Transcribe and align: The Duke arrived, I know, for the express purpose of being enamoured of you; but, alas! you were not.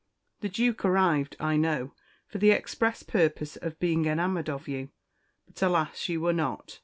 The 0.39 0.49
Duke 0.49 0.83
arrived, 0.83 1.35
I 1.39 1.57
know, 1.57 1.93
for 2.27 2.39
the 2.39 2.49
express 2.49 3.03
purpose 3.03 3.55
of 3.57 3.79
being 3.79 4.05
enamoured 4.07 4.49
of 4.49 4.67
you; 4.67 4.89
but, 5.45 5.61
alas! 5.61 6.09
you 6.09 6.19
were 6.19 6.33
not. 6.33 6.79